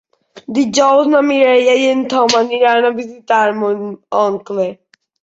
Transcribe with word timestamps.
Dijous 0.57 1.09
na 1.09 1.19
Mireia 1.25 1.75
i 1.81 1.83
en 1.89 2.01
Tom 2.13 2.33
aniran 2.39 2.87
a 2.87 2.91
visitar 3.01 3.43
mon 3.59 3.83
oncle. 4.23 4.67